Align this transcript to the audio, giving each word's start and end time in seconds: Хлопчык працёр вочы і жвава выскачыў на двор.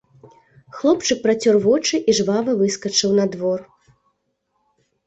Хлопчык 0.77 1.19
працёр 1.27 1.55
вочы 1.67 1.95
і 2.09 2.17
жвава 2.21 2.51
выскачыў 2.63 3.17
на 3.21 3.25
двор. 3.37 3.59